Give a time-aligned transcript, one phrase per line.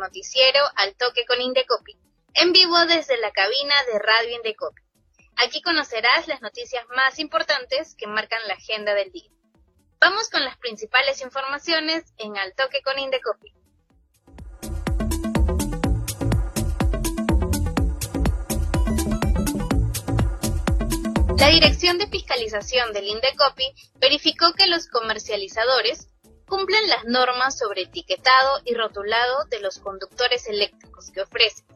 [0.00, 1.98] Noticiero Al Toque con Indecopi,
[2.32, 4.80] en vivo desde la cabina de Radio Indecopi.
[5.36, 9.30] Aquí conocerás las noticias más importantes que marcan la agenda del día.
[10.00, 13.52] Vamos con las principales informaciones en Al Toque con Indecopi.
[21.38, 26.08] La Dirección de Fiscalización del Indecopi verificó que los comercializadores
[26.46, 31.66] cumplen las normas sobre etiquetado y rotulado de los conductores eléctricos que ofrecen,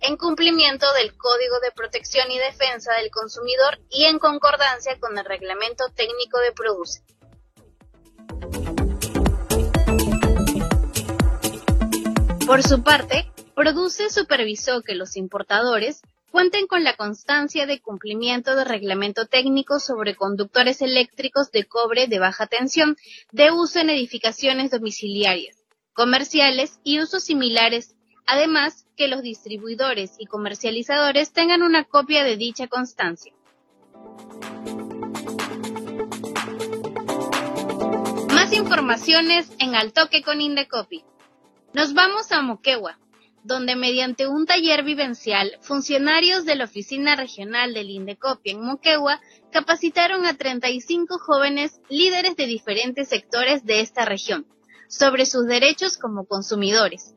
[0.00, 5.24] en cumplimiento del Código de Protección y Defensa del Consumidor y en concordancia con el
[5.24, 7.02] Reglamento Técnico de Produce.
[12.46, 16.02] Por su parte, Produce supervisó que los importadores
[16.32, 22.18] cuenten con la constancia de cumplimiento de reglamento técnico sobre conductores eléctricos de cobre de
[22.18, 22.96] baja tensión
[23.32, 25.58] de uso en edificaciones domiciliarias,
[25.92, 27.94] comerciales y usos similares,
[28.26, 33.34] además que los distribuidores y comercializadores tengan una copia de dicha constancia.
[38.32, 41.04] Más informaciones en Altoque con Indecopi.
[41.74, 42.98] Nos vamos a Moquegua,
[43.44, 49.20] donde mediante un taller vivencial, funcionarios de la Oficina Regional del Indecopi en Moquegua
[49.50, 54.46] capacitaron a 35 jóvenes líderes de diferentes sectores de esta región
[54.88, 57.14] sobre sus derechos como consumidores.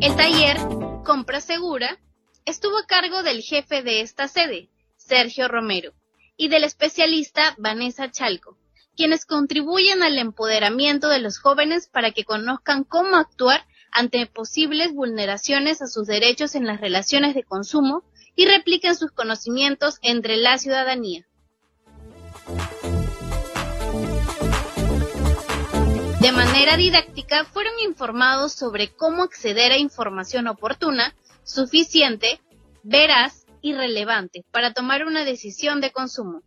[0.00, 0.56] El taller
[1.04, 1.98] Compra Segura
[2.44, 5.92] estuvo a cargo del jefe de esta sede, Sergio Romero,
[6.36, 8.56] y del especialista Vanessa Chalco,
[8.96, 15.82] quienes contribuyen al empoderamiento de los jóvenes para que conozcan cómo actuar ante posibles vulneraciones
[15.82, 18.04] a sus derechos en las relaciones de consumo
[18.36, 21.26] y repliquen sus conocimientos entre la ciudadanía.
[26.20, 31.14] De manera didáctica fueron informados sobre cómo acceder a información oportuna,
[31.44, 32.40] suficiente,
[32.82, 36.42] veraz y relevante para tomar una decisión de consumo.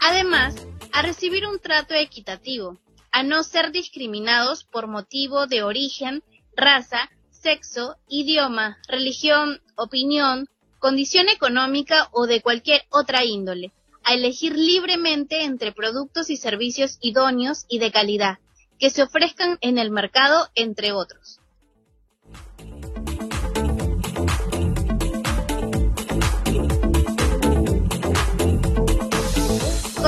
[0.00, 0.54] Además,
[0.92, 2.78] a recibir un trato equitativo,
[3.10, 6.22] a no ser discriminados por motivo de origen,
[6.56, 10.48] raza, sexo, idioma, religión, opinión,
[10.78, 13.72] condición económica o de cualquier otra índole,
[14.04, 18.38] a elegir libremente entre productos y servicios idóneos y de calidad
[18.78, 21.37] que se ofrezcan en el mercado, entre otros.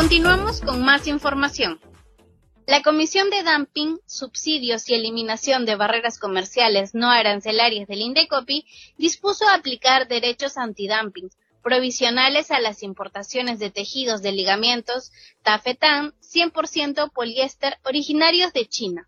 [0.01, 1.79] Continuamos con más información.
[2.67, 8.65] La Comisión de Dumping, Subsidios y Eliminación de Barreras Comerciales no arancelarias del Indecopi
[8.97, 11.29] dispuso aplicar derechos antidumping
[11.63, 15.13] provisionales a las importaciones de tejidos de ligamentos
[15.43, 19.07] tafetán 100% poliéster originarios de China.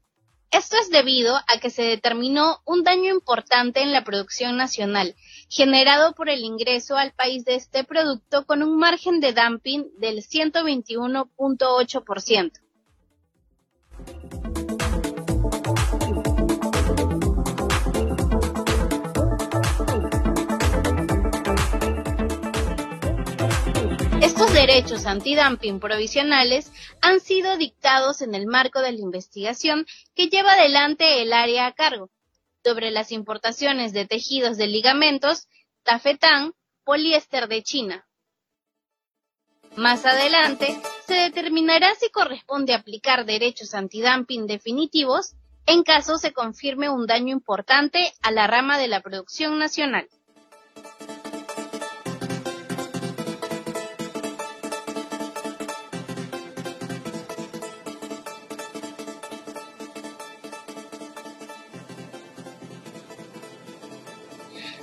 [0.52, 5.16] Esto es debido a que se determinó un daño importante en la producción nacional,
[5.48, 10.18] generado por el ingreso al país de este producto con un margen de dumping del
[10.18, 12.52] 121.8%.
[24.66, 31.20] derechos antidumping provisionales han sido dictados en el marco de la investigación que lleva adelante
[31.20, 32.10] el área a cargo
[32.62, 35.48] sobre las importaciones de tejidos de ligamentos,
[35.82, 36.54] tafetán,
[36.84, 38.06] poliéster de China.
[39.74, 45.34] Más adelante se determinará si corresponde aplicar derechos antidumping definitivos
[45.66, 50.08] en caso se confirme un daño importante a la rama de la producción nacional.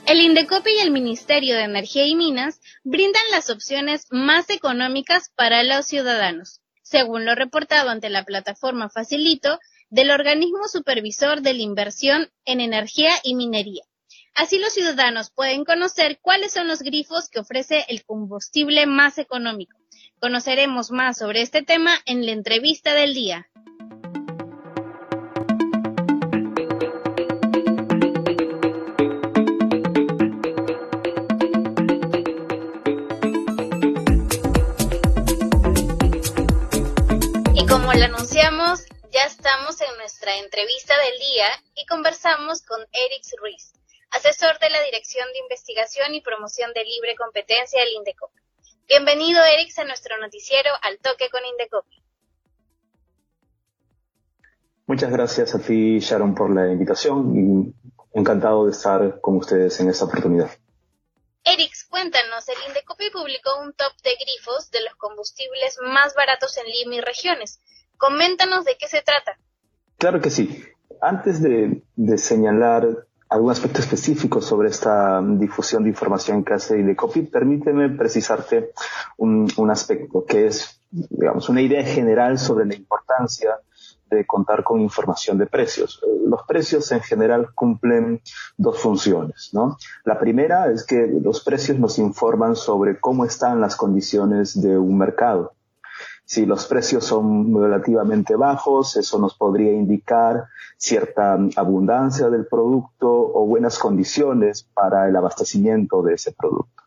[0.09, 5.61] El Indecopi y el Ministerio de Energía y Minas brindan las opciones más económicas para
[5.61, 6.61] los ciudadanos.
[6.81, 9.59] Según lo reportado ante la plataforma Facilito,
[9.91, 13.83] del organismo supervisor de la inversión en energía y minería.
[14.33, 19.77] Así los ciudadanos pueden conocer cuáles son los grifos que ofrece el combustible más económico.
[20.19, 23.47] Conoceremos más sobre este tema en la entrevista del día.
[39.50, 43.74] Estamos en nuestra entrevista del día y conversamos con Eric Ruiz,
[44.12, 48.30] asesor de la Dirección de Investigación y Promoción de Libre Competencia del INDECOP.
[48.88, 52.00] Bienvenido, Eric, a nuestro noticiero Al Toque con Indecopi.
[54.86, 59.90] Muchas gracias a ti, Sharon, por la invitación y encantado de estar con ustedes en
[59.90, 60.52] esta oportunidad.
[61.44, 66.68] Eric, cuéntanos, el Indecopi publicó un top de grifos de los combustibles más baratos en
[66.68, 67.60] Lima y regiones.
[68.00, 69.38] Coméntanos de qué se trata.
[69.98, 70.63] Claro que sí.
[71.01, 71.84] Antes de,
[72.18, 78.72] señalar algún aspecto específico sobre esta difusión de información que hace Idecopi, permíteme precisarte
[79.18, 83.60] un aspecto que es, digamos, una idea general sobre la importancia
[84.10, 86.02] de contar con información de precios.
[86.25, 88.22] Los precios en general cumplen
[88.57, 89.78] dos funciones, ¿no?
[90.04, 94.98] La primera es que los precios nos informan sobre cómo están las condiciones de un
[94.98, 95.54] mercado.
[96.30, 100.46] Si los precios son relativamente bajos, eso nos podría indicar
[100.78, 106.84] cierta abundancia del producto o buenas condiciones para el abastecimiento de ese producto.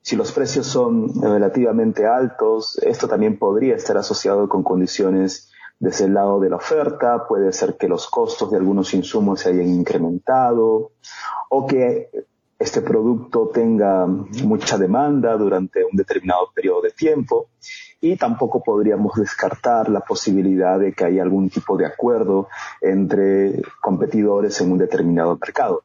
[0.00, 6.14] Si los precios son relativamente altos, esto también podría estar asociado con condiciones desde el
[6.14, 10.92] lado de la oferta, puede ser que los costos de algunos insumos se hayan incrementado
[11.50, 12.10] o que
[12.58, 17.50] este producto tenga mucha demanda durante un determinado periodo de tiempo
[18.00, 22.48] y tampoco podríamos descartar la posibilidad de que haya algún tipo de acuerdo
[22.80, 25.84] entre competidores en un determinado mercado.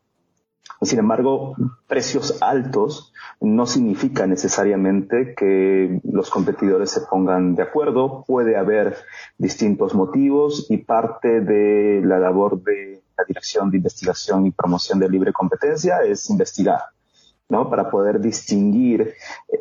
[0.81, 1.55] Sin embargo,
[1.87, 8.25] precios altos no significa necesariamente que los competidores se pongan de acuerdo.
[8.27, 8.97] Puede haber
[9.37, 12.92] distintos motivos y parte de la labor de
[13.23, 16.81] la Dirección de Investigación y Promoción de Libre Competencia es investigar.
[17.49, 17.69] ¿no?
[17.69, 19.13] Para poder distinguir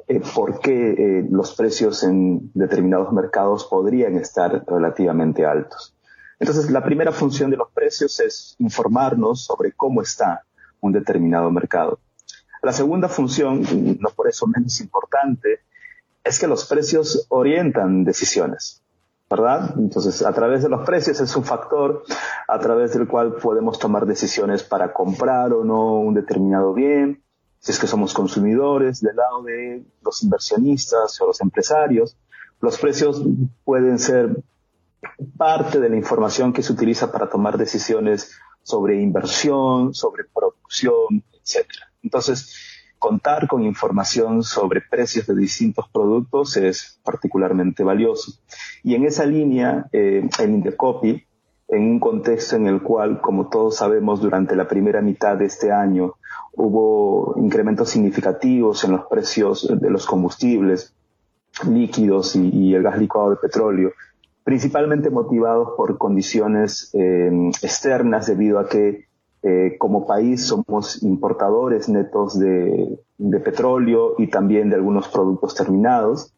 [0.08, 5.94] eh, por qué eh, los precios en determinados mercados podrían estar relativamente altos.
[6.38, 10.44] Entonces, la primera función de los precios es informarnos sobre cómo está
[10.80, 12.00] un determinado mercado.
[12.62, 13.62] La segunda función,
[14.00, 15.60] no por eso menos importante,
[16.24, 18.81] es que los precios orientan decisiones.
[19.32, 19.74] ¿Verdad?
[19.78, 22.04] Entonces, a través de los precios es un factor
[22.46, 27.22] a través del cual podemos tomar decisiones para comprar o no un determinado bien,
[27.58, 32.18] si es que somos consumidores, del lado de los inversionistas o los empresarios,
[32.60, 33.22] los precios
[33.64, 34.42] pueden ser
[35.38, 38.32] parte de la información que se utiliza para tomar decisiones
[38.62, 41.66] sobre inversión, sobre producción, etc.
[42.02, 42.54] Entonces,
[43.02, 48.34] contar con información sobre precios de distintos productos es particularmente valioso.
[48.84, 51.26] Y en esa línea, eh, el Indecopy,
[51.66, 55.72] en un contexto en el cual, como todos sabemos, durante la primera mitad de este
[55.72, 56.14] año
[56.52, 60.94] hubo incrementos significativos en los precios de los combustibles
[61.68, 63.90] líquidos y, el gas licuado de petróleo,
[64.44, 69.06] principalmente motivados por condiciones eh, externas debido a que
[69.42, 72.98] eh, como país somos importadores netos de,
[73.44, 76.32] petróleo y también de algunos productos terminados.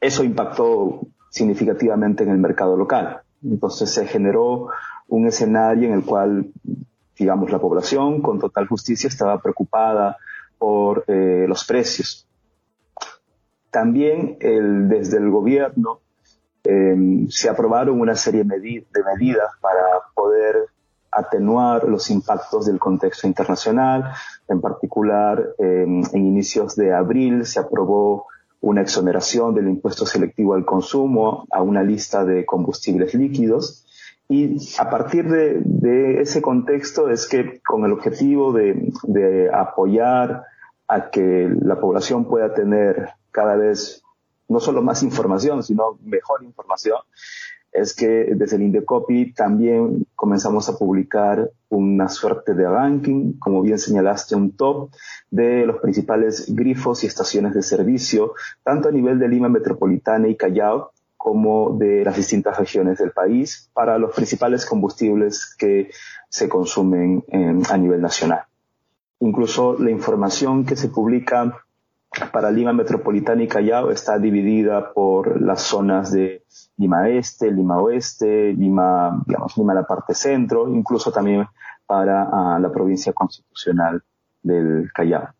[0.00, 3.22] Eso impactó significativamente en el mercado local.
[3.42, 4.68] Entonces se generó
[5.08, 6.50] un escenario en el cual
[7.18, 10.18] digamos, la población con total justicia estaba preocupada
[10.58, 12.26] por eh, los precios.
[13.70, 16.00] También el, desde el gobierno
[16.64, 19.82] em, se aprobaron una serie de medidas para
[20.14, 20.56] poder
[21.16, 24.12] atenuar los impactos del contexto internacional.
[24.48, 28.26] En particular, em, en inicios de abril se aprobó
[28.60, 33.86] una exoneración del impuesto selectivo al consumo a una lista de combustibles líquidos
[34.28, 40.44] y a partir de, ese contexto es que con el objetivo de, apoyar
[40.88, 44.02] a que la población pueda tener cada vez
[44.48, 46.98] no solo más información, sino mejor información,
[47.76, 53.78] es que desde el Indecopy también comenzamos a publicar una suerte de ranking, como bien
[53.78, 54.90] señalaste, un top
[55.30, 60.36] de los principales grifos y estaciones de servicio, tanto a nivel de Lima Metropolitana y
[60.36, 65.90] Callao, como de las distintas regiones del país para los principales combustibles que
[66.28, 67.24] se consumen
[67.68, 68.42] a nivel nacional.
[69.20, 71.65] Incluso la información que se publica
[72.32, 76.44] para Lima Metropolitana y Callao está dividida por las zonas de
[76.76, 81.46] Lima Este, Lima Oeste, Lima, digamos, Lima la parte centro, incluso también
[81.86, 84.02] para ah, la provincia constitucional
[84.42, 85.34] del Callao.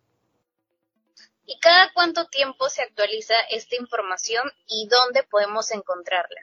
[1.46, 6.40] ¿Y cada cuánto tiempo se actualiza esta información y dónde podemos encontrarla?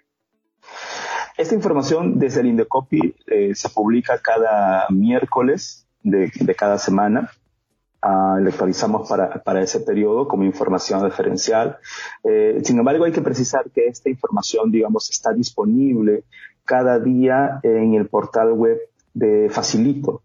[1.38, 7.32] Esta información desde el Indecopi eh, se publica cada miércoles de, cada semana.
[8.04, 11.78] Uh, actualizamos para, ese periodo como información referencial.
[12.24, 16.26] Eh, sin embargo, hay que precisar que esta información, digamos, está disponible
[16.66, 18.78] cada día en el portal web
[19.14, 20.22] de Facilito,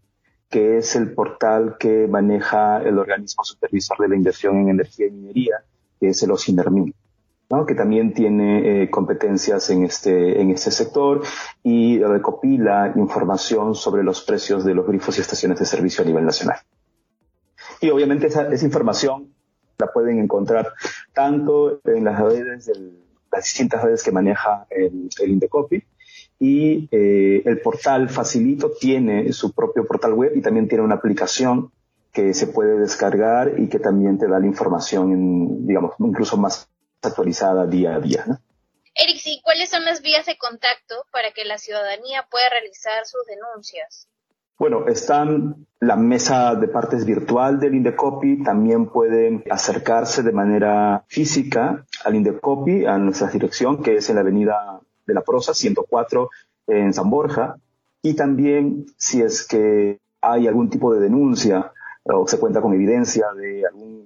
[0.51, 5.11] que es el portal que maneja el organismo supervisor de la inversión en energía y
[5.13, 5.63] minería,
[6.01, 6.93] que es el OSINERMIN
[7.67, 11.23] que también tiene eh, competencias en este, en este sector
[11.63, 16.27] y recopila información sobre los precios de los grifos y estaciones de servicio a nivel
[16.27, 16.59] nacional.
[17.81, 19.35] Y obviamente esa, esa información
[19.79, 20.75] la pueden encontrar
[21.13, 22.71] tanto en las redes,
[23.31, 25.85] las distintas redes que maneja el, el Indecopi,
[26.39, 31.73] y eh, el portal Facilito tiene su propio portal web y también tiene una aplicación
[32.13, 36.69] que se puede descargar y que también te da la información, digamos, incluso más
[37.03, 38.25] actualizada día a día.
[38.27, 38.39] ¿no?
[38.95, 43.25] Eric, ¿y cuáles son las vías de contacto para que la ciudadanía pueda realizar sus
[43.27, 44.09] denuncias?
[44.59, 51.87] Bueno, están la mesa de partes virtual del Indecopi, también pueden acercarse de manera física
[52.05, 56.31] al Indecopi, a nuestra dirección, que es en la avenida de la Prosa, 104,
[56.67, 57.57] en San Borja,
[58.03, 61.73] y también si es que hay algún tipo de denuncia
[62.03, 63.98] o se cuenta con evidencia de algún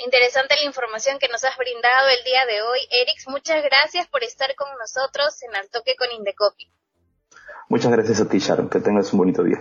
[0.00, 2.78] Interesante la información que nos has brindado el día de hoy.
[2.88, 6.70] Erix, muchas gracias por estar con nosotros en Al Toque con Indecopi.
[7.68, 8.70] Muchas gracias a ti, Sharon.
[8.70, 9.58] Que tengas un bonito día.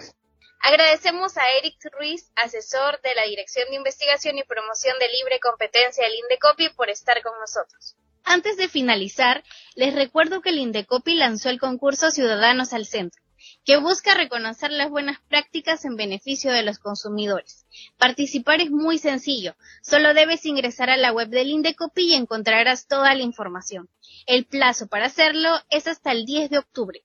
[0.61, 6.03] Agradecemos a Eric Ruiz, asesor de la Dirección de Investigación y Promoción de Libre Competencia
[6.03, 7.95] del Indecopi, por estar con nosotros.
[8.23, 13.26] Antes de finalizar, les recuerdo que el Indecopi lanzó el concurso Ciudadanos al Centro
[13.67, 17.65] que busca reconocer las buenas prácticas en beneficio de los consumidores.
[17.97, 23.13] Participar es muy sencillo, solo debes ingresar a la web del Indecopi y encontrarás toda
[23.13, 23.89] la información.
[24.25, 27.03] El plazo para hacerlo es hasta el 10 de octubre.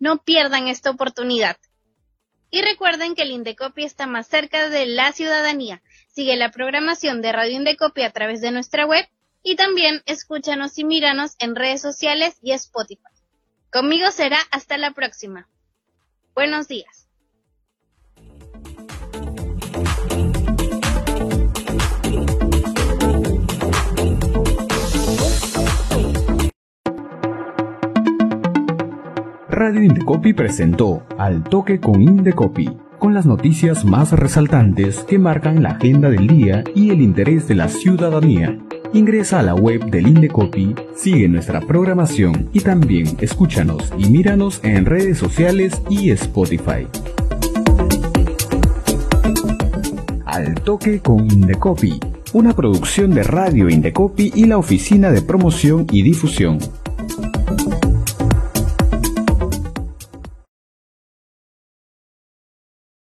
[0.00, 1.56] No pierdan esta oportunidad.
[2.50, 5.82] Y recuerden que el Indecopi está más cerca de la ciudadanía.
[6.08, 9.08] Sigue la programación de Radio Indecopi a través de nuestra web
[9.42, 13.00] y también escúchanos y míranos en redes sociales y Spotify.
[13.70, 15.48] Conmigo será hasta la próxima.
[16.34, 17.08] Buenos días.
[29.50, 35.72] Radio Indecopi presentó Al Toque con Indecopi, con las noticias más resaltantes que marcan la
[35.72, 38.58] agenda del día y el interés de la ciudadanía.
[38.94, 44.84] Ingresa a la web del Indecopi, sigue nuestra programación y también escúchanos y míranos en
[44.84, 46.86] redes sociales y Spotify.
[50.26, 52.00] Al toque con Indecopi,
[52.34, 56.58] una producción de Radio Indecopi y la Oficina de Promoción y Difusión.